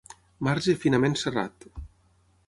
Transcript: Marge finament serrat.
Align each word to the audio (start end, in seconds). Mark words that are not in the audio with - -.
Marge 0.45 0.73
finament 0.85 1.17
serrat. 1.23 1.67